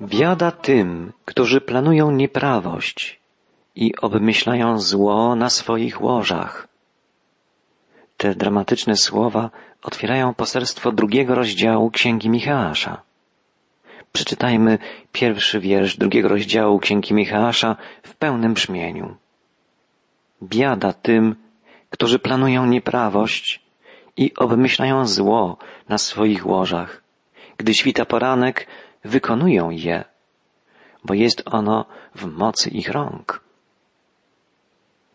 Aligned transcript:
Biada 0.00 0.50
tym, 0.50 1.12
którzy 1.24 1.60
planują 1.60 2.10
nieprawość 2.10 3.20
i 3.74 3.96
obmyślają 3.96 4.78
zło 4.78 5.36
na 5.36 5.50
swoich 5.50 6.02
łożach. 6.02 6.68
Te 8.16 8.34
dramatyczne 8.34 8.96
słowa 8.96 9.50
otwierają 9.82 10.34
poselstwo 10.34 10.92
drugiego 10.92 11.34
rozdziału 11.34 11.90
Księgi 11.90 12.30
Micheasza. 12.30 13.02
Przeczytajmy 14.12 14.78
pierwszy 15.12 15.60
wiersz 15.60 15.96
drugiego 15.96 16.28
rozdziału 16.28 16.78
Księgi 16.78 17.14
Micheasza 17.14 17.76
w 18.02 18.14
pełnym 18.16 18.54
brzmieniu. 18.54 19.16
Biada 20.42 20.92
tym, 20.92 21.36
którzy 21.90 22.18
planują 22.18 22.66
nieprawość 22.66 23.62
i 24.16 24.34
obmyślają 24.34 25.06
zło 25.06 25.58
na 25.88 25.98
swoich 25.98 26.46
łożach. 26.46 27.02
Gdy 27.56 27.74
świta 27.74 28.04
poranek, 28.04 28.66
wykonują 29.04 29.70
je, 29.70 30.04
bo 31.04 31.14
jest 31.14 31.42
ono 31.46 31.84
w 32.14 32.26
mocy 32.26 32.70
ich 32.70 32.90
rąk. 32.90 33.40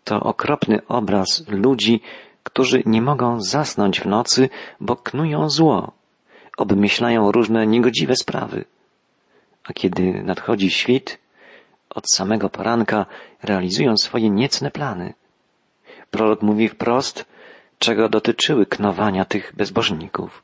To 0.04 0.20
okropny 0.20 0.88
obraz 0.88 1.48
ludzi, 1.48 2.02
którzy 2.44 2.84
nie 2.86 3.02
mogą 3.02 3.42
zasnąć 3.42 4.00
w 4.00 4.06
nocy, 4.06 4.50
bo 4.80 4.96
knują 4.96 5.50
zło, 5.50 5.92
obmyślają 6.58 7.32
różne 7.32 7.68
niegodziwe 7.68 8.16
sprawy. 8.16 8.66
A 9.64 9.74
kiedy 9.74 10.24
nadchodzi 10.24 10.70
świt, 10.72 11.20
od 11.90 12.12
samego 12.12 12.50
poranka 12.50 13.06
realizują 13.44 13.98
swoje 13.98 14.30
niecne 14.30 14.72
plany. 14.72 15.14
Prorok 16.12 16.42
mówi 16.42 16.70
wprost, 16.70 17.26
czego 17.80 18.10
dotyczyły 18.10 18.66
knowania 18.66 19.26
tych 19.26 19.56
bezbożników. 19.56 20.44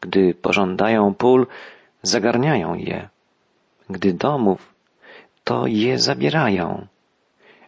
Gdy 0.00 0.34
pożądają 0.34 1.14
pól, 1.14 1.46
zagarniają 2.02 2.74
je. 2.74 3.08
Gdy 3.90 4.12
domów, 4.12 4.74
to 5.44 5.66
je 5.66 5.98
zabierają. 5.98 6.86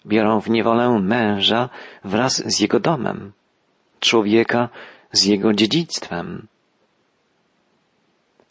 Biorą 0.07 0.41
w 0.41 0.51
niewolę 0.51 0.99
męża 1.01 1.69
wraz 2.05 2.43
z 2.47 2.61
jego 2.61 2.81
domem, 2.81 3.33
człowieka 4.01 4.69
z 5.13 5.25
jego 5.25 5.53
dziedzictwem. 5.53 6.47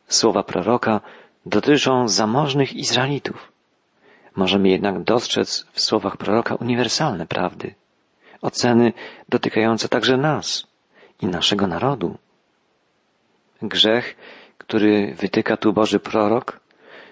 Słowa 0.07 0.43
proroka 0.43 1.02
dotyczą 1.45 2.07
zamożnych 2.07 2.73
Izraelitów. 2.73 3.52
Możemy 4.35 4.69
jednak 4.69 5.03
dostrzec 5.03 5.65
w 5.71 5.81
słowach 5.81 6.17
proroka 6.17 6.55
uniwersalne 6.55 7.27
prawdy, 7.27 7.75
oceny 8.41 8.93
dotykające 9.30 9.89
także 9.89 10.17
nas 10.17 10.67
i 11.21 11.25
naszego 11.25 11.67
narodu. 11.67 12.17
Grzech 13.61 14.15
który 14.67 15.15
wytyka 15.15 15.57
tu 15.57 15.73
Boży 15.73 15.99
prorok, 15.99 16.59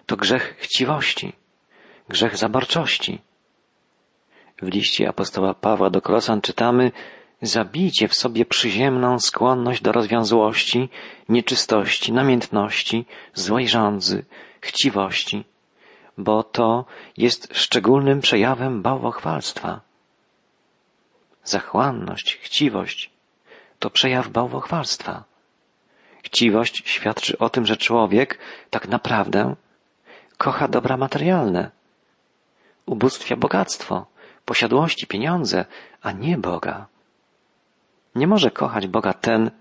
to 0.06 0.17
grzech 0.17 0.56
chciwości, 0.59 1.34
grzech 2.09 2.38
zaborczości. 2.38 3.22
W 4.62 4.67
liście 4.67 5.09
apostoła 5.09 5.53
Pawła 5.53 5.89
do 5.89 6.02
Kolosan 6.02 6.42
czytamy 6.42 6.92
Zabijcie 7.42 8.08
w 8.08 8.16
sobie 8.16 8.45
przyziemną 8.45 9.20
skłonność 9.20 9.81
do 9.81 9.92
rozwiązłości, 9.92 10.89
nieczystości, 11.30 12.14
namiętności, 12.14 13.06
złej 13.34 13.67
rządzy, 13.67 14.25
chciwości, 14.62 15.44
bo 16.17 16.44
to 16.44 16.86
jest 17.17 17.50
szczególnym 17.53 18.22
przejawem 18.22 18.81
bałwochwalstwa. 18.81 19.81
Zachłanność, 21.44 22.38
chciwość 22.42 23.12
to 23.80 23.90
przejaw 23.90 24.30
bałwochwalstwa. 24.30 25.23
Chciwość 26.26 26.90
świadczy 26.90 27.38
o 27.38 27.50
tym, 27.50 27.66
że 27.66 27.78
człowiek 27.78 28.40
tak 28.70 28.88
naprawdę 28.88 29.56
kocha 30.38 30.68
dobra 30.68 30.98
materialne, 30.98 31.72
ubóstwia 32.86 33.36
bogactwo, 33.36 34.06
posiadłości, 34.46 35.08
pieniądze, 35.08 35.66
a 36.02 36.12
nie 36.12 36.38
Boga. 36.38 36.88
Nie 38.16 38.28
może 38.28 38.52
kochać 38.52 38.88
Boga 38.88 39.13
ten, 39.13 39.52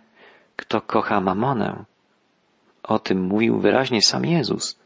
kto 0.56 0.80
kocha 0.80 1.20
mamonę. 1.20 1.84
O 2.82 2.98
tym 2.98 3.22
mówił 3.22 3.60
wyraźnie 3.60 4.02
sam 4.02 4.24
Jezus. 4.24 4.78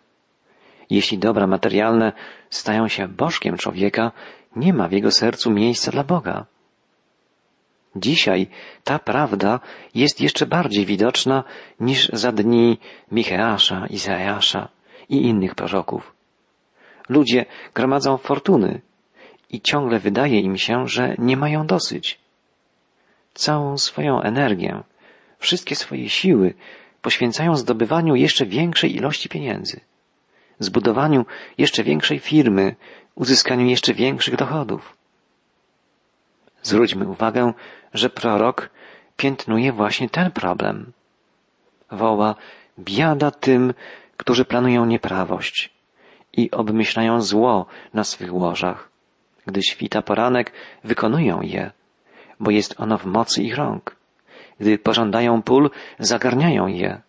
Jeśli 0.91 1.19
dobra 1.19 1.47
materialne 1.47 2.13
stają 2.51 2.89
się 2.89 3.09
bożkiem 3.09 3.57
człowieka, 3.57 4.13
nie 4.57 4.73
ma 4.73 4.89
w 4.89 4.93
jego 4.93 5.11
sercu 5.11 5.51
miejsca 5.51 5.91
dla 5.91 6.05
Boga. 6.05 6.47
Dzisiaj 8.01 8.47
ta 8.85 8.99
prawda 8.99 9.61
jest 9.95 10.21
jeszcze 10.21 10.47
bardziej 10.47 10.87
widoczna 10.87 11.45
niż 11.81 12.09
za 12.13 12.33
dni 12.33 12.79
Micheasza, 13.13 13.87
Izajasza 13.87 14.69
i 15.09 15.23
innych 15.23 15.55
proroków. 15.55 16.15
Ludzie 17.09 17.47
gromadzą 17.75 18.17
fortuny 18.17 18.81
i 19.51 19.61
ciągle 19.61 19.99
wydaje 19.99 20.41
im 20.41 20.57
się, 20.57 20.89
że 20.89 21.15
nie 21.19 21.37
mają 21.37 21.67
dosyć. 21.67 22.19
Całą 23.35 23.79
swoją 23.79 24.21
energię, 24.21 24.83
wszystkie 25.39 25.77
swoje 25.77 26.09
siły 26.09 26.55
poświęcają 27.03 27.57
zdobywaniu 27.57 28.15
jeszcze 28.15 28.47
większej 28.47 28.97
ilości 28.97 29.29
pieniędzy, 29.29 29.81
zbudowaniu 30.59 31.27
jeszcze 31.59 31.85
większej 31.85 32.19
firmy, 32.19 32.77
uzyskaniu 33.15 33.67
jeszcze 33.67 33.95
większych 33.95 34.37
dochodów. 34.37 34.98
Zwróćmy 36.63 37.09
uwagę, 37.09 37.53
że 37.95 38.11
prorok 38.11 38.71
piętnuje 39.17 39.73
właśnie 39.73 40.09
ten 40.09 40.31
problem. 40.31 40.93
Woła 41.91 42.35
biada 42.79 43.31
tym, 43.31 43.75
którzy 44.17 44.45
planują 44.45 44.85
nieprawość 44.85 45.71
i 46.33 46.51
obmyślają 46.51 47.21
zło 47.21 47.67
na 47.95 48.05
swych 48.05 48.35
łożach. 48.35 48.89
Gdy 49.47 49.63
świta 49.63 50.03
poranek, 50.03 50.53
wykonują 50.85 51.41
je, 51.41 51.71
bo 52.41 52.51
jest 52.51 52.81
ono 52.81 52.99
w 52.99 53.07
mocy 53.07 53.43
ich 53.43 53.57
rąk. 53.57 53.97
Gdy 54.61 54.79
pożądają 54.79 55.43
pól, 55.43 55.71
zagarniają 55.99 56.67
je. 56.67 57.01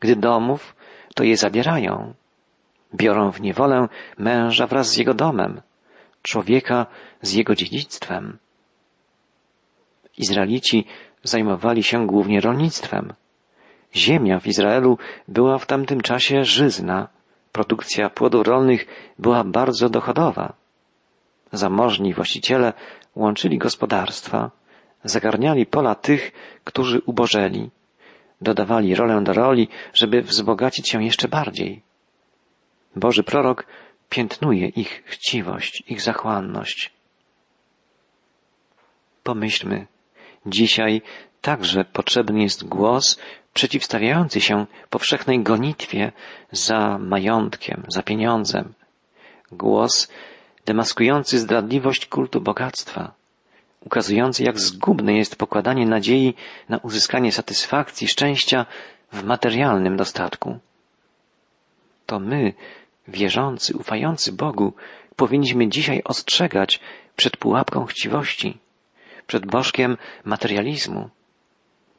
Gdy 0.00 0.16
domów, 0.16 0.76
to 1.14 1.24
je 1.24 1.36
zabierają. 1.36 2.14
Biorą 2.94 3.30
w 3.30 3.40
niewolę 3.40 3.88
męża 4.18 4.66
wraz 4.66 4.90
z 4.90 4.96
jego 4.96 5.14
domem, 5.14 5.60
człowieka 6.22 6.86
z 7.22 7.32
jego 7.32 7.54
dziedzictwem. 7.54 8.38
Izraelici 10.18 10.84
zajmowali 11.22 11.82
się 11.82 12.06
głównie 12.06 12.40
rolnictwem. 12.40 13.12
Ziemia 13.94 14.40
w 14.40 14.46
Izraelu 14.46 14.98
była 15.28 15.58
w 15.58 15.66
tamtym 15.66 16.00
czasie 16.00 16.44
żyzna. 16.44 17.08
Produkcja 17.52 18.10
płodów 18.10 18.46
rolnych 18.46 18.86
była 19.18 19.44
bardzo 19.44 19.88
dochodowa. 19.88 20.52
Zamożni 21.52 22.14
właściciele 22.14 22.72
łączyli 23.16 23.58
gospodarstwa, 23.58 24.50
zagarniali 25.04 25.66
pola 25.66 25.94
tych, 25.94 26.32
którzy 26.64 27.00
ubożeli, 27.06 27.70
dodawali 28.40 28.94
rolę 28.94 29.24
do 29.24 29.32
roli, 29.32 29.68
żeby 29.92 30.22
wzbogacić 30.22 30.88
się 30.88 31.04
jeszcze 31.04 31.28
bardziej. 31.28 31.82
Boży 32.96 33.22
prorok 33.22 33.66
piętnuje 34.08 34.68
ich 34.68 35.02
chciwość, 35.06 35.82
ich 35.86 36.02
zachłanność. 36.02 36.92
Pomyślmy, 39.22 39.86
Dzisiaj 40.46 41.02
także 41.40 41.84
potrzebny 41.84 42.42
jest 42.42 42.64
głos 42.64 43.18
przeciwstawiający 43.54 44.40
się 44.40 44.66
powszechnej 44.90 45.42
gonitwie 45.42 46.12
za 46.52 46.98
majątkiem, 46.98 47.84
za 47.88 48.02
pieniądzem. 48.02 48.72
Głos 49.52 50.08
demaskujący 50.66 51.38
zdradliwość 51.38 52.06
kultu 52.06 52.40
bogactwa, 52.40 53.14
ukazujący 53.80 54.44
jak 54.44 54.60
zgubne 54.60 55.12
jest 55.14 55.36
pokładanie 55.36 55.86
nadziei 55.86 56.34
na 56.68 56.78
uzyskanie 56.78 57.32
satysfakcji, 57.32 58.08
szczęścia 58.08 58.66
w 59.12 59.24
materialnym 59.24 59.96
dostatku. 59.96 60.58
To 62.06 62.20
my, 62.20 62.52
wierzący, 63.08 63.76
ufający 63.76 64.32
Bogu, 64.32 64.72
powinniśmy 65.16 65.68
dzisiaj 65.68 66.02
ostrzegać 66.04 66.80
przed 67.16 67.36
pułapką 67.36 67.84
chciwości, 67.84 68.58
przed 69.26 69.46
bożkiem 69.46 69.96
materializmu. 70.24 71.10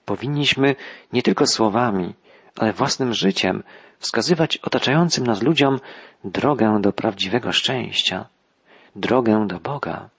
Powinniśmy 0.05 0.75
nie 1.13 1.23
tylko 1.23 1.47
słowami, 1.47 2.13
ale 2.57 2.73
własnym 2.73 3.13
życiem 3.13 3.63
wskazywać 3.99 4.57
otaczającym 4.57 5.27
nas 5.27 5.41
ludziom 5.41 5.79
drogę 6.23 6.81
do 6.81 6.93
prawdziwego 6.93 7.51
szczęścia, 7.51 8.25
drogę 8.95 9.47
do 9.47 9.59
Boga. 9.59 10.09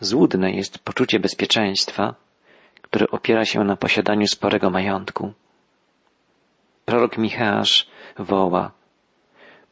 Złudne 0.00 0.50
jest 0.50 0.78
poczucie 0.78 1.20
bezpieczeństwa, 1.20 2.14
które 2.82 3.06
opiera 3.10 3.44
się 3.44 3.64
na 3.64 3.76
posiadaniu 3.76 4.26
sporego 4.26 4.70
majątku. 4.70 5.32
Prorok 6.84 7.18
Michasz 7.18 7.86
woła, 8.18 8.70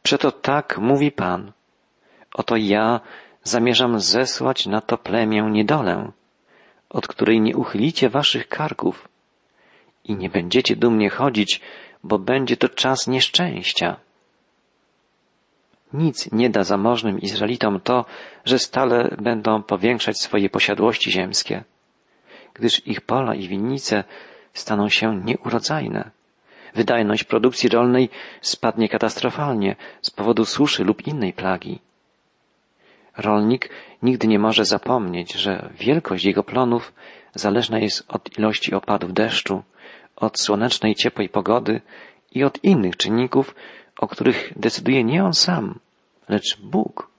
Przeto 0.03 0.31
tak 0.31 0.77
mówi 0.77 1.11
Pan, 1.11 1.51
oto 2.33 2.55
ja 2.55 2.99
zamierzam 3.43 3.99
zesłać 3.99 4.65
na 4.65 4.81
to 4.81 4.97
plemię 4.97 5.41
niedolę, 5.51 6.11
od 6.89 7.07
której 7.07 7.41
nie 7.41 7.55
uchylicie 7.55 8.09
waszych 8.09 8.47
karków 8.47 9.07
i 10.03 10.15
nie 10.15 10.29
będziecie 10.29 10.75
dumnie 10.75 11.09
chodzić, 11.09 11.61
bo 12.03 12.19
będzie 12.19 12.57
to 12.57 12.69
czas 12.69 13.07
nieszczęścia. 13.07 13.95
Nic 15.93 16.31
nie 16.31 16.49
da 16.49 16.63
zamożnym 16.63 17.19
Izraelitom 17.19 17.79
to, 17.79 18.05
że 18.45 18.59
stale 18.59 19.15
będą 19.21 19.63
powiększać 19.63 20.19
swoje 20.21 20.49
posiadłości 20.49 21.11
ziemskie, 21.11 21.63
gdyż 22.53 22.87
ich 22.87 23.01
pola 23.01 23.35
i 23.35 23.47
winnice 23.47 24.03
staną 24.53 24.89
się 24.89 25.21
nieurodzajne. 25.25 26.11
Wydajność 26.75 27.23
produkcji 27.23 27.69
rolnej 27.69 28.09
spadnie 28.41 28.89
katastrofalnie 28.89 29.75
z 30.01 30.09
powodu 30.09 30.45
suszy 30.45 30.83
lub 30.83 31.07
innej 31.07 31.33
plagi. 31.33 31.79
Rolnik 33.17 33.69
nigdy 34.01 34.27
nie 34.27 34.39
może 34.39 34.65
zapomnieć, 34.65 35.33
że 35.33 35.69
wielkość 35.79 36.25
jego 36.25 36.43
plonów 36.43 36.93
zależna 37.35 37.79
jest 37.79 38.03
od 38.07 38.37
ilości 38.37 38.73
opadów 38.73 39.13
deszczu, 39.13 39.63
od 40.15 40.39
słonecznej, 40.39 40.95
ciepłej 40.95 41.29
pogody 41.29 41.81
i 42.31 42.43
od 42.43 42.63
innych 42.63 42.97
czynników, 42.97 43.55
o 43.99 44.07
których 44.07 44.53
decyduje 44.55 45.03
nie 45.03 45.23
on 45.23 45.33
sam, 45.33 45.79
lecz 46.29 46.61
Bóg. 46.61 47.09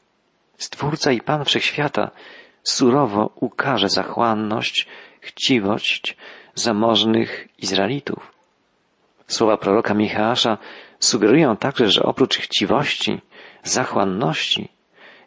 Stwórca 0.58 1.12
i 1.12 1.20
Pan 1.20 1.44
Wszechświata 1.44 2.11
surowo 2.62 3.31
ukaże 3.35 3.88
zachłanność, 3.88 4.87
chciwość 5.20 6.17
zamożnych 6.55 7.49
Izraelitów. 7.58 8.32
Słowa 9.26 9.56
proroka 9.56 9.94
Michała 9.94 10.35
sugerują 11.00 11.56
także, 11.56 11.91
że 11.91 12.02
oprócz 12.02 12.38
chciwości, 12.38 13.20
zachłanności, 13.62 14.69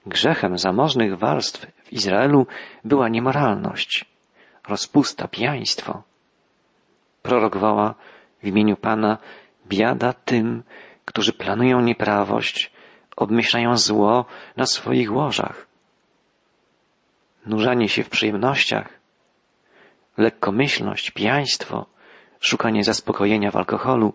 grzechem 0.07 0.57
zamożnych 0.57 1.18
warstw 1.18 1.65
w 1.83 1.94
Izraelu 1.94 2.48
była 2.83 3.09
niemoralność, 3.09 4.06
rozpusta, 4.68 5.27
pijaństwo. 5.27 6.04
Prorok 7.21 7.57
woła 7.57 7.95
w 8.44 8.48
imieniu 8.48 8.77
Pana 8.77 9.18
biada 9.68 10.13
tym, 10.13 10.63
którzy 11.06 11.33
planują 11.33 11.81
nieprawość, 11.81 12.71
obmyślają 13.15 13.77
zło 13.77 14.25
na 14.57 14.65
swoich 14.65 15.13
łożach. 15.13 15.68
Nurzanie 17.45 17.89
się 17.89 18.04
w 18.04 18.09
przyjemnościach, 18.09 18.89
lekkomyślność, 20.18 21.12
pijaństwo, 21.12 21.86
szukanie 22.39 22.83
zaspokojenia 22.83 23.51
w 23.51 23.56
alkoholu, 23.56 24.13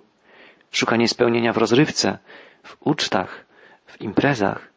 szukanie 0.70 1.08
spełnienia 1.08 1.52
w 1.52 1.56
rozrywce, 1.56 2.18
w 2.62 2.76
ucztach, 2.80 3.44
w 3.86 4.00
imprezach. 4.00 4.71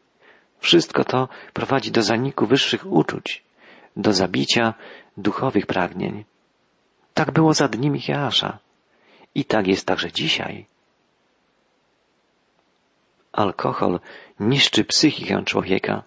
Wszystko 0.66 1.04
to 1.04 1.28
prowadzi 1.54 1.92
do 1.92 2.02
zaniku 2.02 2.46
wyższych 2.46 2.86
uczuć, 2.86 3.44
do 3.98 4.14
zabicia 4.14 4.74
duchowych 5.18 5.66
pragnień. 5.66 6.26
Tak 7.14 7.32
było 7.32 7.54
za 7.54 7.68
dni 7.68 7.90
Micheasza 7.90 8.58
i 9.36 9.46
tak 9.46 9.68
jest 9.68 9.88
także 9.88 10.12
dzisiaj. 10.12 10.66
Alkohol 13.32 14.00
niszczy 14.40 14.84
psychikę 14.84 15.44
człowieka, 15.46 16.04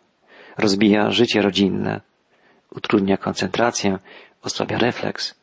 rozbija 0.56 1.10
życie 1.10 1.42
rodzinne, 1.42 2.00
utrudnia 2.70 3.16
koncentrację, 3.16 3.98
osłabia 4.42 4.78
refleks. 4.78 5.34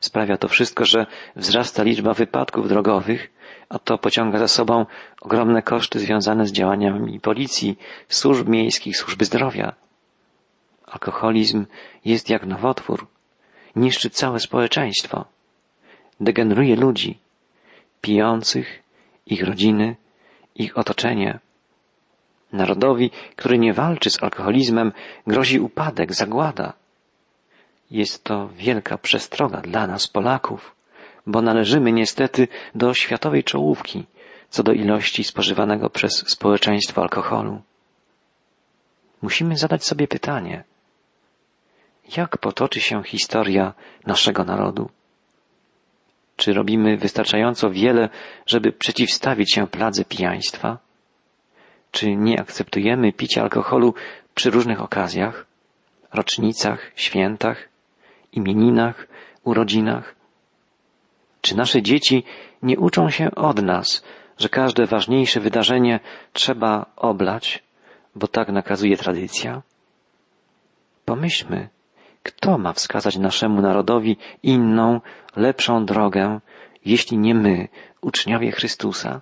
Sprawia 0.00 0.36
to 0.36 0.48
wszystko, 0.48 0.84
że 0.84 1.06
wzrasta 1.36 1.82
liczba 1.82 2.14
wypadków 2.14 2.68
drogowych, 2.68 3.30
a 3.70 3.78
to 3.78 3.98
pociąga 3.98 4.38
za 4.38 4.48
sobą 4.48 4.86
ogromne 5.20 5.62
koszty 5.62 6.00
związane 6.00 6.46
z 6.46 6.52
działaniami 6.52 7.20
policji, 7.20 7.78
służb 8.08 8.48
miejskich, 8.48 8.96
służby 8.96 9.24
zdrowia. 9.24 9.72
Alkoholizm 10.86 11.66
jest 12.04 12.30
jak 12.30 12.46
nowotwór. 12.46 13.06
Niszczy 13.76 14.10
całe 14.10 14.40
społeczeństwo. 14.40 15.24
Degeneruje 16.20 16.76
ludzi, 16.76 17.18
pijących, 18.00 18.82
ich 19.26 19.44
rodziny, 19.44 19.96
ich 20.54 20.78
otoczenie. 20.78 21.38
Narodowi, 22.52 23.10
który 23.36 23.58
nie 23.58 23.72
walczy 23.72 24.10
z 24.10 24.22
alkoholizmem, 24.22 24.92
grozi 25.26 25.60
upadek, 25.60 26.14
zagłada. 26.14 26.72
Jest 27.90 28.24
to 28.24 28.48
wielka 28.48 28.98
przestroga 28.98 29.60
dla 29.60 29.86
nas, 29.86 30.08
Polaków, 30.08 30.74
bo 31.30 31.42
należymy 31.42 31.92
niestety 31.92 32.48
do 32.74 32.94
światowej 32.94 33.44
czołówki 33.44 34.06
co 34.50 34.62
do 34.62 34.72
ilości 34.72 35.24
spożywanego 35.24 35.90
przez 35.90 36.12
społeczeństwo 36.12 37.02
alkoholu. 37.02 37.62
Musimy 39.22 39.56
zadać 39.56 39.84
sobie 39.84 40.08
pytanie, 40.08 40.64
jak 42.16 42.38
potoczy 42.38 42.80
się 42.80 43.02
historia 43.02 43.72
naszego 44.06 44.44
narodu? 44.44 44.90
Czy 46.36 46.52
robimy 46.52 46.96
wystarczająco 46.96 47.70
wiele, 47.70 48.08
żeby 48.46 48.72
przeciwstawić 48.72 49.54
się 49.54 49.66
pladze 49.66 50.04
pijaństwa? 50.04 50.78
Czy 51.90 52.16
nie 52.16 52.40
akceptujemy 52.40 53.12
picia 53.12 53.42
alkoholu 53.42 53.94
przy 54.34 54.50
różnych 54.50 54.80
okazjach, 54.80 55.46
rocznicach, 56.12 56.92
świętach, 56.96 57.68
imieninach, 58.32 59.06
urodzinach? 59.44 60.19
Czy 61.40 61.56
nasze 61.56 61.82
dzieci 61.82 62.24
nie 62.62 62.78
uczą 62.78 63.10
się 63.10 63.30
od 63.34 63.62
nas, 63.62 64.04
że 64.38 64.48
każde 64.48 64.86
ważniejsze 64.86 65.40
wydarzenie 65.40 66.00
trzeba 66.32 66.86
oblać, 66.96 67.62
bo 68.14 68.26
tak 68.26 68.48
nakazuje 68.48 68.96
tradycja? 68.96 69.62
Pomyślmy, 71.04 71.68
kto 72.22 72.58
ma 72.58 72.72
wskazać 72.72 73.16
naszemu 73.16 73.60
narodowi 73.62 74.16
inną, 74.42 75.00
lepszą 75.36 75.84
drogę, 75.84 76.40
jeśli 76.84 77.18
nie 77.18 77.34
my, 77.34 77.68
uczniowie 78.00 78.52
Chrystusa? 78.52 79.20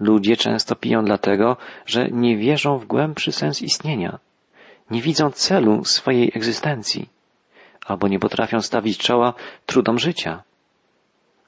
Ludzie 0.00 0.36
często 0.36 0.76
piją 0.76 1.04
dlatego, 1.04 1.56
że 1.86 2.08
nie 2.10 2.36
wierzą 2.36 2.78
w 2.78 2.86
głębszy 2.86 3.32
sens 3.32 3.62
istnienia, 3.62 4.18
nie 4.90 5.02
widzą 5.02 5.30
celu 5.30 5.84
swojej 5.84 6.32
egzystencji, 6.34 7.08
albo 7.86 8.08
nie 8.08 8.18
potrafią 8.18 8.60
stawić 8.60 8.98
czoła 8.98 9.34
trudom 9.66 9.98
życia. 9.98 10.42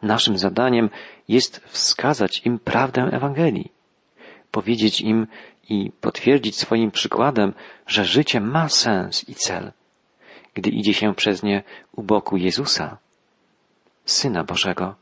Naszym 0.07 0.39
zadaniem 0.39 0.91
jest 1.29 1.61
wskazać 1.67 2.43
im 2.45 2.59
prawdę 2.59 3.03
Ewangelii, 3.03 3.73
powiedzieć 4.51 5.01
im 5.01 5.27
i 5.69 5.93
potwierdzić 6.01 6.57
swoim 6.57 6.91
przykładem, 6.91 7.55
że 7.87 8.05
życie 8.05 8.41
ma 8.41 8.69
sens 8.69 9.29
i 9.29 9.35
cel 9.35 9.73
gdy 10.57 10.71
idzie 10.71 10.95
się 10.95 11.15
przez 11.15 11.43
nie 11.43 11.63
u 11.93 12.03
boku 12.03 12.37
Jezusa, 12.37 12.99
Syna 14.05 14.45
Bożego, 14.45 14.95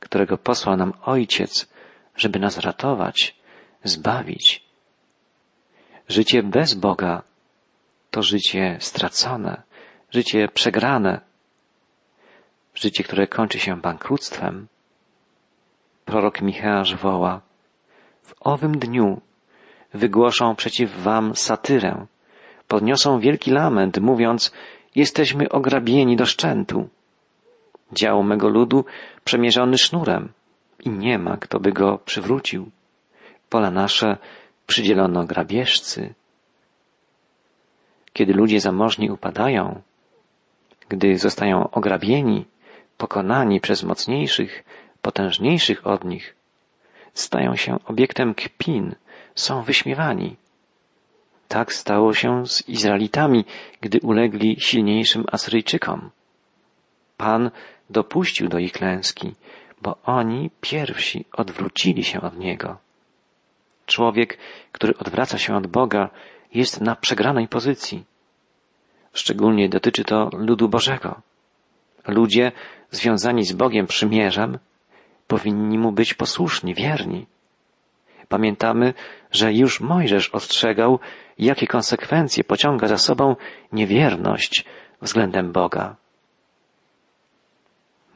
którego 0.00 0.38
posłał 0.38 0.76
nam 0.76 0.92
Ojciec, 1.02 1.68
żeby 2.16 2.38
nas 2.38 2.58
ratować, 2.58 3.36
zbawić. 3.84 4.64
Życie 6.08 6.42
bez 6.42 6.74
Boga 6.74 7.22
to 8.10 8.22
życie 8.22 8.76
stracone, 8.80 9.62
życie 10.10 10.48
przegrane, 10.48 11.20
życie, 12.80 13.04
które 13.04 13.26
kończy 13.26 13.58
się 13.58 13.80
bankructwem. 13.80 14.66
Prorok 16.04 16.42
Micheasz 16.42 16.96
woła, 16.96 17.40
w 18.22 18.34
owym 18.40 18.78
dniu 18.78 19.20
wygłoszą 19.94 20.56
przeciw 20.56 21.02
wam 21.02 21.36
satyrę, 21.36 22.06
podniosą 22.68 23.20
wielki 23.20 23.50
lament, 23.50 23.98
mówiąc, 23.98 24.52
jesteśmy 24.94 25.48
ograbieni 25.48 26.16
do 26.16 26.26
szczętu. 26.26 26.88
Dział 27.92 28.22
mego 28.22 28.48
ludu 28.48 28.84
przemierzony 29.24 29.78
sznurem 29.78 30.32
i 30.84 30.90
nie 30.90 31.18
ma, 31.18 31.36
kto 31.36 31.60
by 31.60 31.72
go 31.72 31.98
przywrócił. 31.98 32.70
Pola 33.48 33.70
nasze 33.70 34.16
przydzielono 34.66 35.24
grabieżcy. 35.24 36.14
Kiedy 38.12 38.32
ludzie 38.32 38.60
zamożni 38.60 39.10
upadają, 39.10 39.82
gdy 40.88 41.18
zostają 41.18 41.70
ograbieni, 41.70 42.44
pokonani 43.02 43.60
przez 43.60 43.82
mocniejszych, 43.82 44.64
potężniejszych 45.02 45.86
od 45.86 46.04
nich, 46.04 46.36
stają 47.14 47.56
się 47.56 47.78
obiektem 47.84 48.34
kpin, 48.34 48.94
są 49.34 49.62
wyśmiewani. 49.62 50.36
Tak 51.48 51.72
stało 51.72 52.14
się 52.14 52.46
z 52.46 52.68
Izraelitami, 52.68 53.44
gdy 53.80 54.00
ulegli 54.02 54.60
silniejszym 54.60 55.24
Asyryjczykom. 55.32 56.10
Pan 57.16 57.50
dopuścił 57.90 58.48
do 58.48 58.58
ich 58.58 58.72
klęski, 58.72 59.34
bo 59.82 59.96
oni 60.04 60.50
pierwsi 60.60 61.24
odwrócili 61.32 62.04
się 62.04 62.20
od 62.20 62.38
Niego. 62.38 62.78
Człowiek, 63.86 64.38
który 64.72 64.98
odwraca 64.98 65.38
się 65.38 65.56
od 65.56 65.66
Boga, 65.66 66.10
jest 66.54 66.80
na 66.80 66.96
przegranej 66.96 67.48
pozycji. 67.48 68.04
Szczególnie 69.12 69.68
dotyczy 69.68 70.04
to 70.04 70.30
ludu 70.32 70.68
Bożego. 70.68 71.29
Ludzie 72.10 72.52
związani 72.90 73.44
z 73.44 73.52
Bogiem 73.52 73.86
przymierzem 73.86 74.58
powinni 75.26 75.78
mu 75.78 75.92
być 75.92 76.14
posłuszni, 76.14 76.74
wierni. 76.74 77.26
Pamiętamy, 78.28 78.94
że 79.30 79.52
już 79.52 79.80
Mojżesz 79.80 80.28
ostrzegał, 80.28 80.98
jakie 81.38 81.66
konsekwencje 81.66 82.44
pociąga 82.44 82.88
za 82.88 82.98
sobą 82.98 83.36
niewierność 83.72 84.64
względem 85.02 85.52
Boga. 85.52 85.96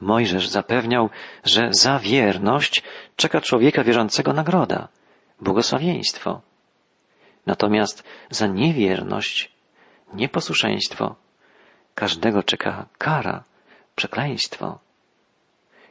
Mojżesz 0.00 0.48
zapewniał, 0.48 1.10
że 1.44 1.68
za 1.70 1.98
wierność 1.98 2.82
czeka 3.16 3.40
człowieka 3.40 3.84
wierzącego 3.84 4.32
nagroda, 4.32 4.88
błogosławieństwo. 5.40 6.40
Natomiast 7.46 8.04
za 8.30 8.46
niewierność, 8.46 9.52
nieposłuszeństwo 10.14 11.14
każdego 11.94 12.42
czeka 12.42 12.86
kara, 12.98 13.44
przekleństwo. 13.94 14.78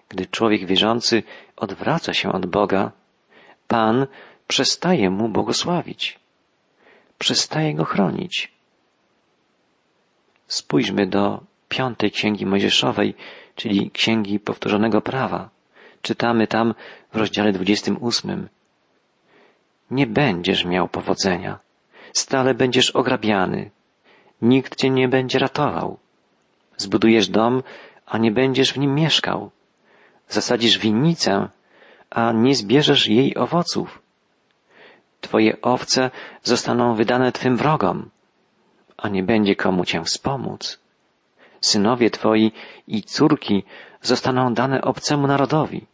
Gdy 0.09 0.25
człowiek 0.25 0.65
wierzący 0.65 1.23
odwraca 1.55 2.13
się 2.13 2.31
od 2.31 2.45
Boga, 2.45 2.91
Pan 3.67 4.07
przestaje 4.47 5.09
mu 5.09 5.29
błogosławić, 5.29 6.19
przestaje 7.19 7.73
go 7.73 7.85
chronić. 7.85 8.51
Spójrzmy 10.47 11.07
do 11.07 11.43
piątej 11.69 12.11
księgi 12.11 12.45
Mojżeszowej, 12.45 13.15
czyli 13.55 13.91
księgi 13.91 14.39
powtórzonego 14.39 15.01
prawa. 15.01 15.49
Czytamy 16.01 16.47
tam 16.47 16.73
w 17.13 17.17
rozdziale 17.17 17.51
28. 17.51 18.49
Nie 19.91 20.07
będziesz 20.07 20.65
miał 20.65 20.87
powodzenia, 20.87 21.59
stale 22.13 22.53
będziesz 22.53 22.91
ograbiany, 22.91 23.71
nikt 24.41 24.75
cię 24.75 24.89
nie 24.89 25.07
będzie 25.07 25.39
ratował. 25.39 25.97
Zbudujesz 26.77 27.27
dom, 27.27 27.63
a 28.13 28.17
nie 28.17 28.31
będziesz 28.31 28.73
w 28.73 28.77
nim 28.77 28.95
mieszkał. 28.95 29.51
Zasadzisz 30.27 30.77
winnicę, 30.77 31.49
a 32.09 32.31
nie 32.31 32.55
zbierzesz 32.55 33.07
jej 33.07 33.37
owoców. 33.37 34.01
Twoje 35.21 35.61
owce 35.61 36.11
zostaną 36.43 36.95
wydane 36.95 37.31
Twym 37.31 37.57
wrogom, 37.57 38.09
a 38.97 39.09
nie 39.09 39.23
będzie 39.23 39.55
komu 39.55 39.85
Cię 39.85 40.03
wspomóc. 40.03 40.79
Synowie 41.61 42.09
Twoi 42.09 42.51
i 42.87 43.03
córki 43.03 43.63
zostaną 44.01 44.53
dane 44.53 44.81
obcemu 44.81 45.27
narodowi. 45.27 45.85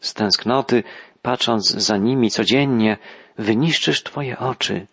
Z 0.00 0.14
tęsknoty, 0.14 0.82
patrząc 1.22 1.70
za 1.70 1.96
nimi 1.96 2.30
codziennie, 2.30 2.96
wyniszczysz 3.38 4.02
Twoje 4.02 4.38
oczy, 4.38 4.86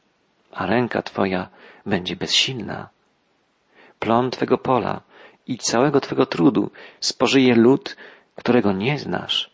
a 0.51 0.65
ręka 0.65 1.01
Twoja 1.01 1.49
będzie 1.85 2.15
bezsilna. 2.15 2.89
Plon 3.99 4.31
Twego 4.31 4.57
pola 4.57 5.01
i 5.47 5.57
całego 5.57 6.01
Twego 6.01 6.25
trudu 6.25 6.71
spożyje 6.99 7.55
lud, 7.55 7.95
którego 8.35 8.71
nie 8.71 8.99
znasz. 8.99 9.49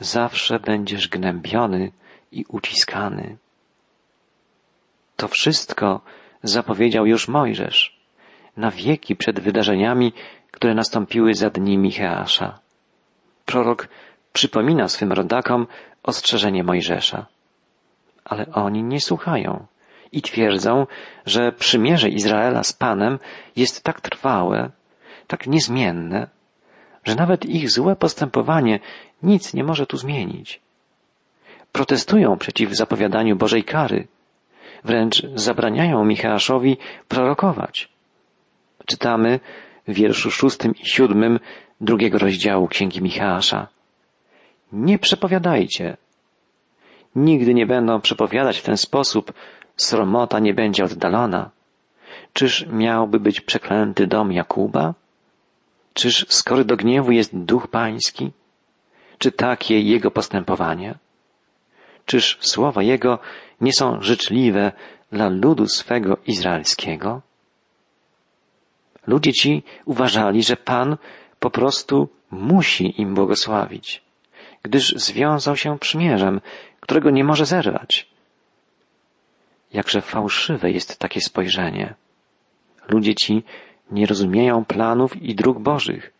Zawsze 0.00 0.60
będziesz 0.60 1.08
gnębiony 1.08 1.92
i 2.32 2.44
uciskany. 2.48 3.36
To 5.16 5.28
wszystko 5.28 6.00
zapowiedział 6.42 7.06
już 7.06 7.28
Mojżesz 7.28 7.96
na 8.56 8.70
wieki 8.70 9.16
przed 9.16 9.40
wydarzeniami, 9.40 10.12
które 10.50 10.74
nastąpiły 10.74 11.34
za 11.34 11.50
dni 11.50 11.78
Micheasza. 11.78 12.58
Prorok 13.44 13.88
przypomina 14.32 14.88
swym 14.88 15.12
rodakom 15.12 15.66
ostrzeżenie 16.02 16.64
Mojżesza. 16.64 17.26
Ale 18.24 18.46
oni 18.52 18.82
nie 18.82 19.00
słuchają 19.00 19.66
i 20.12 20.22
twierdzą, 20.22 20.86
że 21.26 21.52
przymierze 21.52 22.08
Izraela 22.08 22.62
z 22.62 22.72
Panem 22.72 23.18
jest 23.56 23.84
tak 23.84 24.00
trwałe, 24.00 24.70
tak 25.26 25.46
niezmienne, 25.46 26.28
że 27.04 27.14
nawet 27.14 27.46
ich 27.46 27.70
złe 27.70 27.96
postępowanie 27.96 28.80
nic 29.22 29.54
nie 29.54 29.64
może 29.64 29.86
tu 29.86 29.96
zmienić. 29.96 30.60
Protestują 31.72 32.38
przeciw 32.38 32.72
zapowiadaniu 32.72 33.36
Bożej 33.36 33.64
kary, 33.64 34.08
wręcz 34.84 35.22
zabraniają 35.34 36.04
Micheaszowi 36.04 36.76
prorokować. 37.08 37.88
Czytamy 38.86 39.40
w 39.88 39.94
wierszu 39.94 40.30
szóstym 40.30 40.74
i 40.74 40.88
siódmym 40.88 41.38
drugiego 41.80 42.18
rozdziału 42.18 42.68
Księgi 42.68 43.02
Micheasza. 43.02 43.68
Nie 44.72 44.98
przepowiadajcie. 44.98 45.96
Nigdy 47.16 47.54
nie 47.54 47.66
będą 47.66 48.00
przepowiadać 48.00 48.58
w 48.58 48.62
ten 48.62 48.76
sposób, 48.76 49.32
sromota 49.76 50.38
nie 50.38 50.54
będzie 50.54 50.84
oddalona. 50.84 51.50
Czyż 52.32 52.66
miałby 52.66 53.20
być 53.20 53.40
przeklęty 53.40 54.06
dom 54.06 54.32
Jakuba? 54.32 54.94
Czyż 55.94 56.26
skory 56.28 56.64
do 56.64 56.76
gniewu 56.76 57.12
jest 57.12 57.36
duch 57.36 57.68
pański? 57.68 58.32
Czy 59.18 59.32
takie 59.32 59.80
jego 59.80 60.10
postępowanie? 60.10 60.94
Czyż 62.06 62.38
słowa 62.40 62.82
jego 62.82 63.18
nie 63.60 63.72
są 63.72 64.02
życzliwe 64.02 64.72
dla 65.12 65.28
ludu 65.28 65.66
swego 65.66 66.16
izraelskiego? 66.26 67.22
Ludzie 69.06 69.32
ci 69.32 69.62
uważali, 69.84 70.42
że 70.42 70.56
Pan 70.56 70.96
po 71.40 71.50
prostu 71.50 72.08
musi 72.30 73.00
im 73.00 73.14
błogosławić, 73.14 74.02
gdyż 74.62 74.94
związał 74.96 75.56
się 75.56 75.78
przymierzem, 75.78 76.40
którego 76.80 77.10
nie 77.10 77.24
może 77.24 77.46
zerwać. 77.46 78.15
Jakże 79.76 80.00
fałszywe 80.00 80.70
jest 80.70 80.98
takie 80.98 81.20
spojrzenie. 81.20 81.94
Ludzie 82.88 83.14
ci 83.14 83.42
nie 83.90 84.06
rozumieją 84.06 84.64
planów 84.64 85.22
i 85.22 85.34
dróg 85.34 85.58
Bożych. 85.58 86.12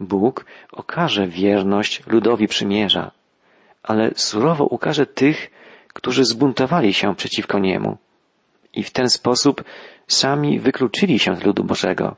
Bóg 0.00 0.44
okaże 0.72 1.26
wierność 1.26 2.02
ludowi 2.06 2.48
przymierza, 2.48 3.10
ale 3.82 4.10
surowo 4.16 4.64
ukaże 4.64 5.06
tych, 5.06 5.50
którzy 5.92 6.24
zbuntowali 6.24 6.94
się 6.94 7.14
przeciwko 7.14 7.58
niemu 7.58 7.96
i 8.72 8.82
w 8.82 8.90
ten 8.90 9.08
sposób 9.10 9.64
sami 10.08 10.60
wykluczyli 10.60 11.18
się 11.18 11.36
z 11.36 11.44
ludu 11.44 11.64
Bożego. 11.64 12.16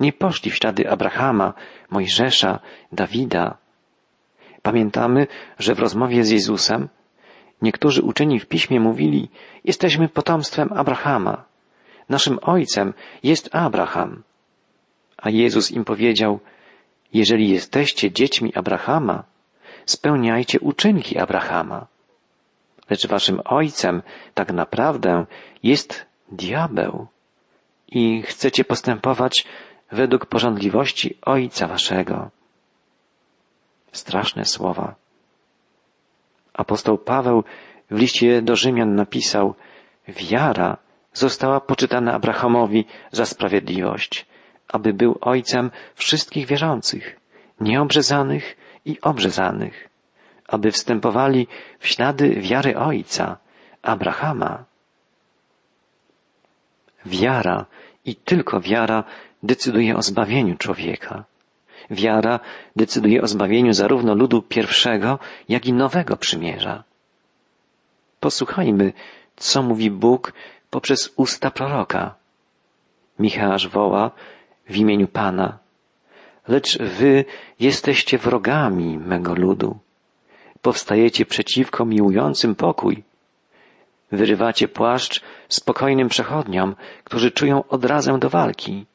Nie 0.00 0.12
poszli 0.12 0.50
w 0.50 0.56
ślady 0.56 0.90
Abrahama, 0.90 1.54
Mojżesza, 1.90 2.58
Dawida. 2.92 3.56
Pamiętamy, 4.62 5.26
że 5.58 5.74
w 5.74 5.78
rozmowie 5.78 6.24
z 6.24 6.30
Jezusem 6.30 6.88
niektórzy 7.62 8.02
uczeni 8.02 8.40
w 8.40 8.46
piśmie 8.46 8.80
mówili, 8.80 9.28
jesteśmy 9.64 10.08
potomstwem 10.08 10.72
Abrahama. 10.72 11.44
Naszym 12.08 12.38
ojcem 12.42 12.94
jest 13.22 13.48
Abraham. 13.52 14.22
A 15.16 15.30
Jezus 15.30 15.70
im 15.70 15.84
powiedział, 15.84 16.40
jeżeli 17.12 17.48
jesteście 17.48 18.12
dziećmi 18.12 18.54
Abrahama, 18.54 19.24
spełniajcie 19.86 20.60
uczynki 20.60 21.18
Abrahama. 21.18 21.86
Lecz 22.90 23.06
waszym 23.06 23.40
ojcem 23.44 24.02
tak 24.34 24.52
naprawdę 24.52 25.26
jest 25.62 26.06
diabeł 26.32 27.06
i 27.88 28.22
chcecie 28.22 28.64
postępować 28.64 29.46
według 29.92 30.26
porządliwości 30.26 31.18
ojca 31.22 31.66
waszego. 31.66 32.30
Straszne 33.92 34.44
słowa. 34.44 34.94
Apostoł 36.54 36.98
Paweł 36.98 37.44
w 37.90 37.98
liście 37.98 38.42
do 38.42 38.56
Rzymian 38.56 38.94
napisał, 38.94 39.54
wiara 40.08 40.76
została 41.12 41.60
poczytana 41.60 42.12
Abrahamowi 42.12 42.84
za 43.12 43.26
sprawiedliwość, 43.26 44.26
aby 44.68 44.92
był 44.92 45.18
ojcem 45.20 45.70
wszystkich 45.94 46.46
wierzących, 46.46 47.20
nieobrzezanych 47.60 48.56
i 48.84 49.00
obrzezanych, 49.00 49.88
aby 50.48 50.70
wstępowali 50.70 51.46
w 51.78 51.88
ślady 51.88 52.30
wiary 52.30 52.78
ojca, 52.78 53.36
Abrahama. 53.82 54.64
Wiara 57.06 57.66
i 58.04 58.16
tylko 58.16 58.60
wiara 58.60 59.04
decyduje 59.42 59.96
o 59.96 60.02
zbawieniu 60.02 60.56
człowieka. 60.56 61.24
Wiara 61.90 62.40
decyduje 62.76 63.22
o 63.22 63.26
zbawieniu 63.26 63.72
zarówno 63.72 64.14
ludu 64.14 64.42
pierwszego, 64.42 65.18
jak 65.48 65.66
i 65.66 65.72
nowego 65.72 66.16
przymierza. 66.16 66.84
Posłuchajmy, 68.20 68.92
co 69.36 69.62
mówi 69.62 69.90
Bóg 69.90 70.32
poprzez 70.70 71.12
usta 71.16 71.50
proroka. 71.50 72.14
Michałasz 73.18 73.68
woła 73.68 74.10
w 74.68 74.76
imieniu 74.76 75.08
Pana, 75.08 75.58
lecz 76.48 76.78
wy 76.78 77.24
jesteście 77.60 78.18
wrogami 78.18 78.98
mego 78.98 79.34
ludu. 79.34 79.78
Powstajecie 80.62 81.26
przeciwko 81.26 81.84
miłującym 81.84 82.54
pokój. 82.54 83.04
Wyrywacie 84.12 84.68
płaszcz 84.68 85.22
spokojnym 85.48 86.08
przechodniom, 86.08 86.76
którzy 87.04 87.30
czują 87.30 87.64
odrazę 87.68 88.18
do 88.18 88.30
walki. 88.30 88.86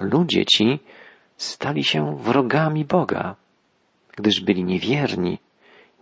Ludzie 0.00 0.46
ci 0.46 0.80
stali 1.36 1.84
się 1.84 2.16
wrogami 2.16 2.84
Boga, 2.84 3.34
gdyż 4.16 4.40
byli 4.40 4.64
niewierni, 4.64 5.38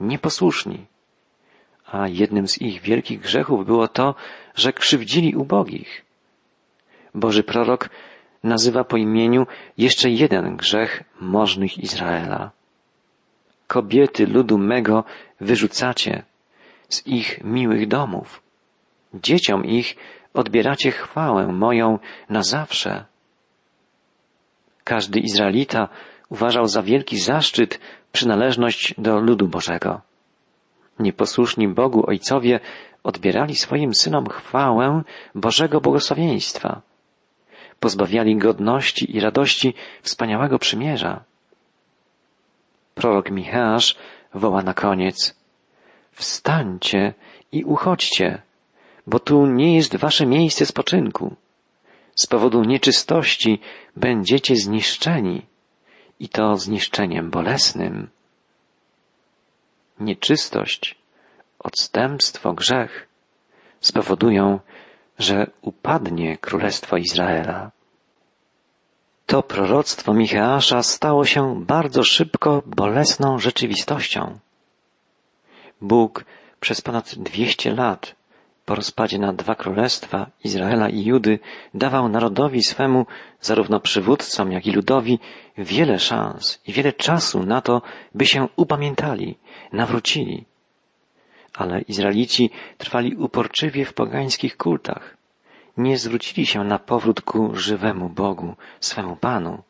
nieposłuszni 0.00 0.86
a 1.94 2.08
jednym 2.08 2.48
z 2.48 2.62
ich 2.62 2.80
wielkich 2.80 3.20
grzechów 3.20 3.66
było 3.66 3.88
to, 3.88 4.14
że 4.54 4.72
krzywdzili 4.72 5.36
ubogich. 5.36 6.04
Boży 7.14 7.42
prorok 7.42 7.90
nazywa 8.42 8.84
po 8.84 8.96
imieniu 8.96 9.46
jeszcze 9.78 10.10
jeden 10.10 10.56
grzech 10.56 11.04
możnych 11.20 11.78
Izraela. 11.78 12.50
Kobiety 13.66 14.26
ludu 14.26 14.58
mego 14.58 15.04
wyrzucacie 15.40 16.22
z 16.88 17.06
ich 17.06 17.44
miłych 17.44 17.88
domów. 17.88 18.42
Dzieciom 19.14 19.64
ich 19.64 19.96
odbieracie 20.34 20.90
chwałę 20.90 21.46
moją 21.46 21.98
na 22.28 22.42
zawsze. 22.42 23.04
Każdy 24.84 25.20
Izraelita 25.20 25.88
uważał 26.28 26.66
za 26.66 26.82
wielki 26.82 27.18
zaszczyt 27.18 27.80
przynależność 28.12 28.94
do 28.98 29.20
ludu 29.20 29.48
Bożego. 29.48 30.00
Nieposłuszni 30.98 31.68
Bogu 31.68 32.06
ojcowie 32.06 32.60
odbierali 33.02 33.56
swoim 33.56 33.94
synom 33.94 34.28
chwałę 34.28 35.02
Bożego 35.34 35.80
błogosławieństwa. 35.80 36.80
Pozbawiali 37.80 38.36
godności 38.36 39.16
i 39.16 39.20
radości 39.20 39.74
wspaniałego 40.02 40.58
przymierza. 40.58 41.24
Prorok 42.94 43.30
Micheasz 43.30 43.96
woła 44.34 44.62
na 44.62 44.74
koniec 44.74 45.44
Wstańcie 46.12 47.14
i 47.52 47.64
uchodźcie, 47.64 48.42
bo 49.06 49.18
tu 49.18 49.46
nie 49.46 49.76
jest 49.76 49.96
wasze 49.96 50.26
miejsce 50.26 50.66
spoczynku. 50.66 51.36
Z 52.14 52.26
powodu 52.26 52.64
nieczystości 52.64 53.60
będziecie 53.96 54.56
zniszczeni 54.56 55.46
i 56.20 56.28
to 56.28 56.56
zniszczeniem 56.56 57.30
bolesnym. 57.30 58.10
Nieczystość, 60.00 60.98
odstępstwo, 61.58 62.52
grzech 62.52 63.08
spowodują, 63.80 64.60
że 65.18 65.46
upadnie 65.62 66.38
Królestwo 66.38 66.96
Izraela. 66.96 67.70
To 69.26 69.42
proroctwo 69.42 70.14
Micheasza 70.14 70.82
stało 70.82 71.24
się 71.24 71.64
bardzo 71.64 72.02
szybko 72.02 72.62
bolesną 72.66 73.38
rzeczywistością. 73.38 74.38
Bóg 75.80 76.24
przez 76.60 76.80
ponad 76.80 77.14
dwieście 77.14 77.74
lat 77.74 78.14
po 78.64 78.74
rozpadzie 78.74 79.18
na 79.18 79.32
dwa 79.32 79.54
królestwa, 79.54 80.30
Izraela 80.44 80.88
i 80.88 81.04
Judy, 81.04 81.38
dawał 81.74 82.08
narodowi 82.08 82.62
swemu, 82.62 83.06
zarówno 83.40 83.80
przywódcom, 83.80 84.52
jak 84.52 84.66
i 84.66 84.72
ludowi, 84.72 85.18
wiele 85.58 85.98
szans 85.98 86.60
i 86.66 86.72
wiele 86.72 86.92
czasu 86.92 87.42
na 87.42 87.60
to, 87.60 87.82
by 88.14 88.26
się 88.26 88.48
upamiętali, 88.56 89.38
nawrócili. 89.72 90.44
Ale 91.54 91.80
Izraelici 91.80 92.50
trwali 92.78 93.16
uporczywie 93.16 93.84
w 93.84 93.94
pogańskich 93.94 94.56
kultach. 94.56 95.16
Nie 95.76 95.98
zwrócili 95.98 96.46
się 96.46 96.64
na 96.64 96.78
powrót 96.78 97.20
ku 97.20 97.56
żywemu 97.56 98.08
Bogu, 98.08 98.54
swemu 98.80 99.16
Panu. 99.16 99.62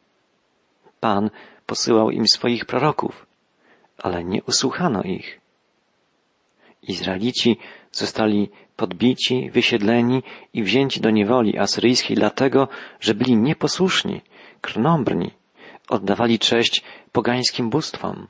Pan 1.01 1.31
posyłał 1.67 2.11
im 2.11 2.29
swoich 2.29 2.65
proroków, 2.65 3.27
ale 3.99 4.25
nie 4.25 4.43
usłuchano 4.43 5.03
ich. 5.03 5.41
Izraelici 6.83 7.59
zostali 7.99 8.51
podbici, 8.77 9.51
wysiedleni 9.51 10.23
i 10.55 10.63
wzięci 10.63 11.01
do 11.01 11.11
niewoli 11.11 11.59
asyryjskiej 11.59 12.17
dlatego, 12.17 12.69
że 13.01 13.15
byli 13.15 13.37
nieposłuszni, 13.37 14.21
krnąbrni, 14.61 15.31
oddawali 15.89 16.39
cześć 16.39 16.83
pogańskim 17.13 17.71
bóstwom, 17.71 18.27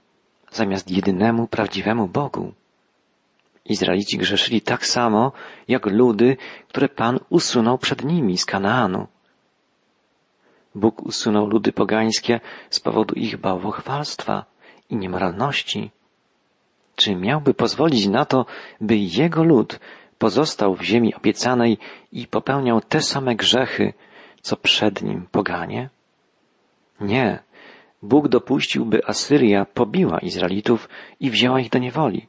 zamiast 0.51 0.91
jedynemu 0.91 1.47
prawdziwemu 1.47 2.09
Bogu. 2.09 2.53
Izraelici 3.65 4.19
grzeszyli 4.19 4.61
tak 4.61 4.87
samo, 4.87 5.33
jak 5.69 5.87
ludy, 5.87 6.37
które 6.69 6.89
Pan 6.89 7.19
usunął 7.31 7.79
przed 7.79 8.05
nimi 8.05 8.39
z 8.39 8.45
Kanaanu. 8.45 9.07
Bóg 10.75 11.03
usunął 11.03 11.47
ludy 11.47 11.73
pogańskie 11.73 12.41
z 12.71 12.81
powodu 12.81 13.15
ich 13.15 13.37
bałwochwalstwa 13.37 14.45
i 14.91 14.97
niemoralności. 14.97 15.91
Czy 16.97 17.17
miałby 17.17 17.55
pozwolić 17.55 18.07
na 18.07 18.25
to, 18.25 18.47
by 18.81 18.97
jego 18.97 19.45
lud 19.45 19.81
pozostał 20.19 20.75
w 20.75 20.83
ziemi 20.83 21.15
obiecanej 21.15 21.79
i 22.13 22.27
popełniał 22.27 22.81
te 22.81 23.01
same 23.03 23.37
grzechy, 23.37 23.93
co 24.43 24.57
przed 24.57 25.03
nim 25.03 25.27
poganie? 25.33 25.91
Nie. 27.01 27.39
Bóg 28.03 28.29
dopuścił, 28.29 28.87
by 28.87 29.07
Asyria 29.07 29.65
pobiła 29.65 30.19
Izraelitów 30.19 30.89
i 31.21 31.31
wzięła 31.31 31.61
ich 31.61 31.71
do 31.71 31.79
niewoli. 31.79 32.27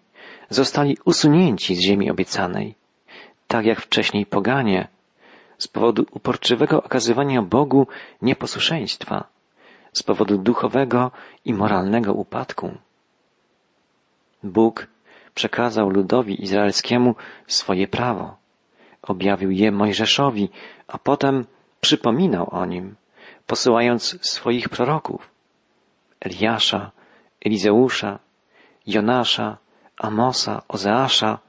Zostali 0.50 0.98
usunięci 1.06 1.76
z 1.76 1.80
ziemi 1.80 2.12
obiecanej. 2.12 2.76
Tak 3.48 3.66
jak 3.66 3.82
wcześniej 3.82 4.26
poganie, 4.26 4.88
z 5.58 5.68
powodu 5.68 6.06
uporczywego 6.12 6.84
okazywania 6.84 7.42
Bogu 7.42 7.88
nieposłuszeństwa, 8.22 9.28
z 9.94 10.04
powodu 10.04 10.38
duchowego 10.38 11.12
i 11.46 11.54
moralnego 11.54 12.14
upadku. 12.14 12.78
Bóg 14.46 14.88
przekazał 15.34 15.90
ludowi 15.90 16.44
izraelskiemu 16.44 17.16
swoje 17.48 17.88
prawo. 17.88 18.38
Objawił 19.02 19.52
je 19.52 19.72
Mojżeszowi, 19.72 20.50
a 20.88 20.98
potem 20.98 21.46
przypominał 21.82 22.48
o 22.52 22.66
nim, 22.66 22.96
posyłając 23.48 24.18
swoich 24.22 24.70
proroków. 24.70 25.30
Eliasza, 26.20 26.92
Elizeusza, 27.46 28.20
Jonasza, 28.88 29.58
Amosa, 29.98 30.62
Ozeasza 30.68 31.40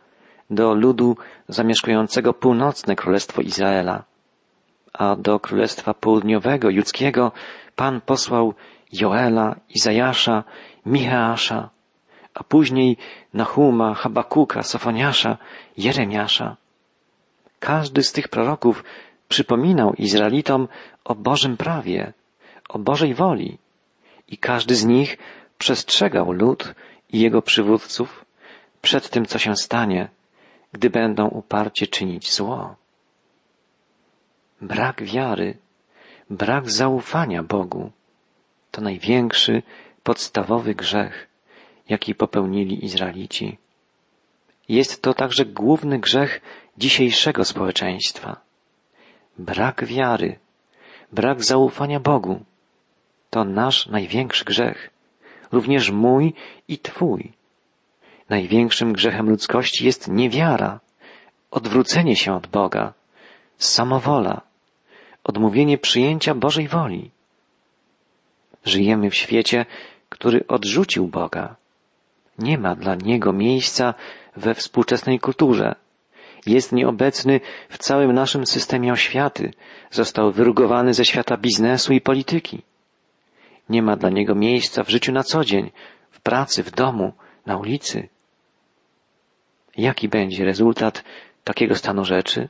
do 0.50 0.74
ludu 0.74 1.16
zamieszkującego 1.48 2.34
północne 2.34 2.96
królestwo 2.96 3.42
Izraela, 3.42 4.04
a 4.92 5.16
do 5.16 5.40
królestwa 5.40 5.94
południowego, 5.94 6.70
judzkiego, 6.70 7.32
Pan 7.76 8.00
posłał 8.00 8.54
Joela, 8.92 9.56
Izajasza, 9.68 10.44
Micheasza, 10.86 11.70
a 12.36 12.44
później 12.44 12.96
Nahuma, 13.34 13.94
Habakuka, 13.94 14.62
Sofoniasza, 14.62 15.38
Jeremiasza. 15.76 16.56
Każdy 17.60 18.02
z 18.02 18.12
tych 18.12 18.28
proroków 18.28 18.84
przypominał 19.28 19.94
Izraelitom 19.94 20.68
o 21.04 21.14
Bożym 21.14 21.56
prawie, 21.56 22.12
o 22.68 22.78
Bożej 22.78 23.14
woli 23.14 23.58
i 24.28 24.38
każdy 24.38 24.74
z 24.74 24.84
nich 24.84 25.18
przestrzegał 25.58 26.32
lud 26.32 26.74
i 27.12 27.20
jego 27.20 27.42
przywódców 27.42 28.24
przed 28.82 29.10
tym, 29.10 29.26
co 29.26 29.38
się 29.38 29.56
stanie, 29.56 30.08
gdy 30.72 30.90
będą 30.90 31.28
uparcie 31.28 31.86
czynić 31.86 32.32
zło. 32.34 32.76
Brak 34.60 35.02
wiary, 35.02 35.56
brak 36.30 36.70
zaufania 36.70 37.42
Bogu 37.42 37.90
to 38.70 38.80
największy, 38.80 39.62
podstawowy 40.02 40.74
grzech, 40.74 41.28
jaki 41.88 42.14
popełnili 42.14 42.84
Izraelici. 42.84 43.58
Jest 44.68 45.02
to 45.02 45.14
także 45.14 45.44
główny 45.44 45.98
grzech 45.98 46.40
dzisiejszego 46.78 47.44
społeczeństwa. 47.44 48.40
Brak 49.38 49.84
wiary, 49.84 50.38
brak 51.12 51.44
zaufania 51.44 52.00
Bogu 52.00 52.44
to 53.30 53.44
nasz 53.44 53.86
największy 53.86 54.44
grzech, 54.44 54.90
również 55.52 55.90
mój 55.90 56.34
i 56.68 56.78
Twój. 56.78 57.32
Największym 58.28 58.92
grzechem 58.92 59.30
ludzkości 59.30 59.86
jest 59.86 60.08
niewiara, 60.08 60.80
odwrócenie 61.50 62.16
się 62.16 62.34
od 62.34 62.46
Boga, 62.46 62.92
samowola, 63.58 64.40
odmówienie 65.24 65.78
przyjęcia 65.78 66.34
Bożej 66.34 66.68
woli. 66.68 67.10
Żyjemy 68.64 69.10
w 69.10 69.14
świecie, 69.14 69.66
który 70.08 70.46
odrzucił 70.46 71.06
Boga, 71.06 71.56
nie 72.38 72.58
ma 72.58 72.74
dla 72.74 72.94
niego 72.94 73.32
miejsca 73.32 73.94
we 74.36 74.54
współczesnej 74.54 75.20
kulturze. 75.20 75.74
Jest 76.46 76.72
nieobecny 76.72 77.40
w 77.68 77.78
całym 77.78 78.12
naszym 78.12 78.46
systemie 78.46 78.92
oświaty. 78.92 79.52
Został 79.90 80.32
wyrugowany 80.32 80.94
ze 80.94 81.04
świata 81.04 81.36
biznesu 81.36 81.92
i 81.92 82.00
polityki. 82.00 82.62
Nie 83.68 83.82
ma 83.82 83.96
dla 83.96 84.10
niego 84.10 84.34
miejsca 84.34 84.84
w 84.84 84.90
życiu 84.90 85.12
na 85.12 85.22
co 85.22 85.44
dzień, 85.44 85.70
w 86.10 86.20
pracy, 86.20 86.62
w 86.62 86.70
domu, 86.70 87.12
na 87.46 87.56
ulicy. 87.56 88.08
Jaki 89.76 90.08
będzie 90.08 90.44
rezultat 90.44 91.04
takiego 91.44 91.74
stanu 91.74 92.04
rzeczy? 92.04 92.48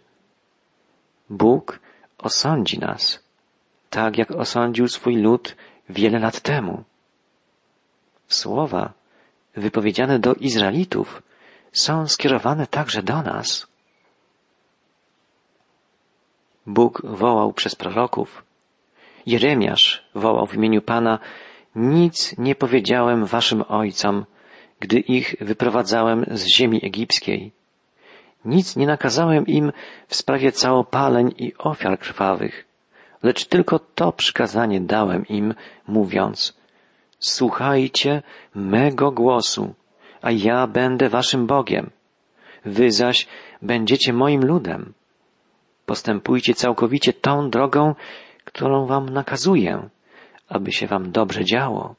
Bóg 1.31 1.81
osądzi 2.19 2.79
nas, 2.79 3.25
tak 3.91 4.19
jak 4.19 4.31
osądził 4.31 4.89
swój 4.89 5.17
lud 5.17 5.57
wiele 5.89 6.19
lat 6.19 6.41
temu. 6.41 6.85
Słowa 8.29 8.93
wypowiedziane 9.57 10.19
do 10.19 10.35
Izraelitów 10.35 11.23
są 11.73 12.09
skierowane 12.09 12.67
także 12.67 13.03
do 13.03 13.23
nas. 13.23 13.67
Bóg 16.67 17.03
wołał 17.05 17.53
przez 17.53 17.75
proroków. 17.75 18.45
Jeremiasz 19.27 20.05
wołał 20.15 20.47
w 20.47 20.55
imieniu 20.55 20.83
Pana, 20.83 21.19
nic 21.75 22.39
nie 22.39 22.55
powiedziałem 22.55 23.27
waszym 23.27 23.65
ojcom, 23.69 24.25
gdy 24.81 24.99
ich 24.99 25.35
wyprowadzałem 25.41 26.25
z 26.31 26.47
ziemi 26.47 26.81
egipskiej. 26.85 27.53
Nic 28.45 28.77
nie 28.77 28.87
nakazałem 28.87 29.47
im 29.47 29.73
w 30.09 30.17
sprawie 30.17 30.53
całopaleń 30.53 31.35
i 31.39 31.55
ofiar 31.59 31.99
krwawych, 31.99 32.65
lecz 33.23 33.45
tylko 33.45 33.79
to 33.79 34.13
przykazanie 34.13 34.81
dałem 34.81 35.27
im, 35.27 35.55
mówiąc, 35.89 36.57
Słuchajcie 37.27 38.23
mego 38.55 39.11
głosu, 39.11 39.75
a 40.23 40.31
ja 40.31 40.67
będę 40.67 41.09
waszym 41.09 41.47
Bogiem. 41.47 41.91
Wy 42.65 42.91
zaś 42.91 43.27
będziecie 43.63 44.13
moim 44.13 44.45
ludem. 44.45 44.93
Postępujcie 45.87 46.55
całkowicie 46.55 47.13
tą 47.13 47.51
drogą, 47.51 47.95
którą 48.45 48.87
wam 48.87 49.09
nakazuję, 49.09 49.89
aby 50.49 50.73
się 50.73 50.87
wam 50.87 51.13
dobrze 51.13 51.45
działo. 51.45 51.95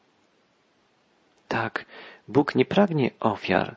Tak, 1.48 1.86
Bóg 2.28 2.56
nie 2.56 2.66
pragnie 2.66 3.12
ofiar, 3.20 3.76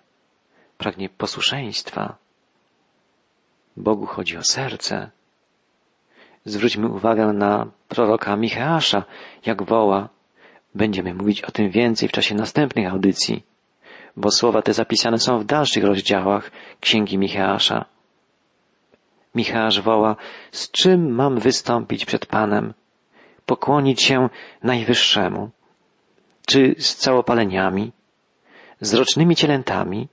pragnie 0.78 1.08
posłuszeństwa. 1.08 2.16
Bogu 3.76 4.06
chodzi 4.06 4.36
o 4.36 4.42
serce. 4.42 5.10
Zwróćmy 6.44 6.88
uwagę 6.88 7.26
na 7.26 7.66
proroka 7.88 8.36
Micheasza, 8.36 9.04
jak 9.46 9.62
woła. 9.62 10.08
Będziemy 10.74 11.14
mówić 11.14 11.42
o 11.42 11.50
tym 11.50 11.70
więcej 11.70 12.08
w 12.08 12.12
czasie 12.12 12.34
następnych 12.34 12.92
audycji, 12.92 13.42
bo 14.16 14.30
słowa 14.30 14.62
te 14.62 14.72
zapisane 14.72 15.18
są 15.18 15.38
w 15.38 15.44
dalszych 15.44 15.84
rozdziałach 15.84 16.50
Księgi 16.80 17.18
Micheasza. 17.18 17.84
Micheasz 19.34 19.80
woła, 19.80 20.16
z 20.52 20.70
czym 20.70 21.10
mam 21.14 21.38
wystąpić 21.38 22.04
przed 22.04 22.26
Panem? 22.26 22.74
Pokłonić 23.46 24.02
się 24.02 24.28
Najwyższemu? 24.62 25.50
Czy 26.46 26.74
z 26.78 26.96
całopaleniami? 26.96 27.92
Z 28.80 28.94
rocznymi 28.94 29.36
cielętami? 29.36 30.08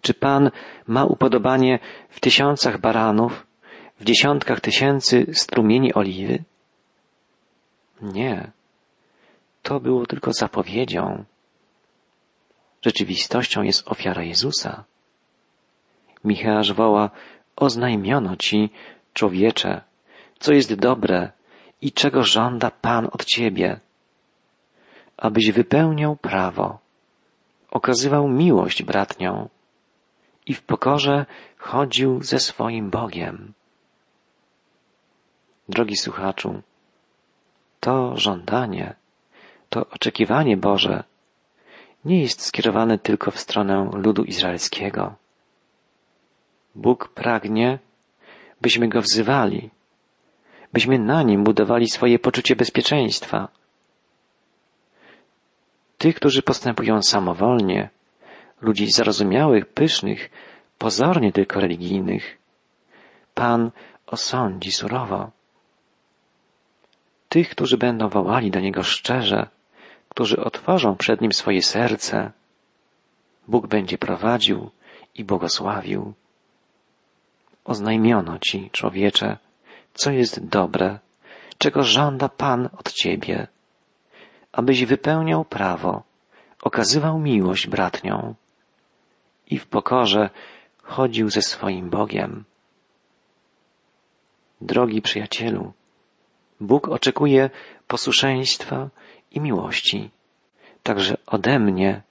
Czy 0.00 0.14
Pan 0.14 0.50
ma 0.86 1.04
upodobanie 1.04 1.78
w 2.08 2.20
tysiącach 2.20 2.80
baranów, 2.80 3.46
w 4.00 4.04
dziesiątkach 4.04 4.60
tysięcy 4.60 5.26
strumieni 5.32 5.94
oliwy? 5.94 6.44
Nie. 8.02 8.57
To 9.68 9.80
było 9.80 10.06
tylko 10.06 10.32
zapowiedzią. 10.32 11.24
Rzeczywistością 12.82 13.62
jest 13.62 13.88
ofiara 13.88 14.22
Jezusa. 14.22 14.84
Michałasz 16.24 16.72
woła, 16.72 17.10
oznajmiono 17.56 18.36
ci, 18.36 18.70
człowiecze, 19.14 19.80
co 20.38 20.52
jest 20.52 20.74
dobre 20.74 21.32
i 21.80 21.92
czego 21.92 22.22
żąda 22.22 22.70
Pan 22.70 23.08
od 23.12 23.24
ciebie, 23.24 23.80
abyś 25.16 25.50
wypełniał 25.50 26.16
prawo, 26.16 26.78
okazywał 27.70 28.28
miłość 28.28 28.82
bratnią 28.82 29.48
i 30.46 30.54
w 30.54 30.62
pokorze 30.62 31.26
chodził 31.58 32.22
ze 32.22 32.38
swoim 32.38 32.90
Bogiem. 32.90 33.52
Drogi 35.68 35.96
słuchaczu, 35.96 36.62
to 37.80 38.16
żądanie, 38.16 38.94
to 39.68 39.86
oczekiwanie 39.90 40.56
Boże 40.56 41.04
nie 42.04 42.22
jest 42.22 42.42
skierowane 42.42 42.98
tylko 42.98 43.30
w 43.30 43.38
stronę 43.38 43.90
ludu 43.92 44.24
izraelskiego. 44.24 45.14
Bóg 46.74 47.08
pragnie, 47.08 47.78
byśmy 48.60 48.88
Go 48.88 49.00
wzywali, 49.00 49.70
byśmy 50.72 50.98
na 50.98 51.22
Nim 51.22 51.44
budowali 51.44 51.88
swoje 51.88 52.18
poczucie 52.18 52.56
bezpieczeństwa. 52.56 53.48
Tych, 55.98 56.16
którzy 56.16 56.42
postępują 56.42 57.02
samowolnie, 57.02 57.90
ludzi 58.60 58.90
zarozumiałych, 58.90 59.66
pysznych, 59.66 60.30
pozornie 60.78 61.32
tylko 61.32 61.60
religijnych, 61.60 62.38
Pan 63.34 63.70
osądzi 64.06 64.72
surowo. 64.72 65.30
Tych, 67.28 67.50
którzy 67.50 67.78
będą 67.78 68.08
wołali 68.08 68.50
do 68.50 68.60
Niego 68.60 68.82
szczerze, 68.82 69.46
którzy 70.18 70.44
otworzą 70.44 70.96
przed 70.96 71.20
Nim 71.20 71.32
swoje 71.32 71.62
serce, 71.62 72.32
Bóg 73.48 73.66
będzie 73.66 73.98
prowadził 73.98 74.70
i 75.14 75.24
błogosławił. 75.24 76.12
Oznajmiono 77.64 78.38
Ci, 78.38 78.70
człowiecze, 78.70 79.36
co 79.94 80.10
jest 80.10 80.46
dobre, 80.46 80.98
czego 81.58 81.82
żąda 81.82 82.28
Pan 82.28 82.68
od 82.78 82.92
Ciebie, 82.92 83.46
abyś 84.52 84.84
wypełniał 84.84 85.44
prawo, 85.44 86.02
okazywał 86.62 87.18
miłość 87.18 87.66
bratnią 87.66 88.34
i 89.46 89.58
w 89.58 89.66
pokorze 89.66 90.30
chodził 90.82 91.30
ze 91.30 91.42
swoim 91.42 91.90
Bogiem. 91.90 92.44
Drogi 94.60 95.02
przyjacielu, 95.02 95.72
Bóg 96.60 96.88
oczekuje 96.88 97.50
posłuszeństwa 97.86 98.90
i 99.30 99.40
miłości, 99.40 100.10
także 100.82 101.16
ode 101.26 101.58
mnie 101.58 102.02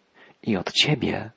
i 0.44 0.58
od 0.58 0.72
Ciebie. 0.72 1.32